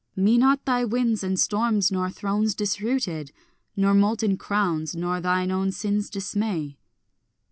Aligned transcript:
Me 0.15 0.35
not 0.35 0.65
thy 0.65 0.83
winds 0.83 1.23
and 1.23 1.39
storms 1.39 1.91
nor 1.91 2.09
thrones 2.09 2.55
disrooted 2.55 3.31
Nor 3.75 3.93
molten 3.93 4.35
crowns 4.35 4.95
nor 4.95 5.21
thine 5.21 5.51
own 5.51 5.71
sins 5.71 6.09
dismay. 6.09 6.75